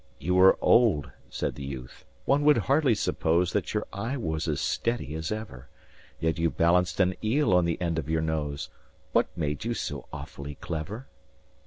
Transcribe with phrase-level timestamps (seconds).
[0.17, 4.59] "You are old," said the youth, "one would hardly suppose That your eye was as
[4.59, 5.69] steady as ever;
[6.19, 8.69] Yet you balanced an eel on the end of your nose
[9.11, 11.05] What made you so awfully clever?"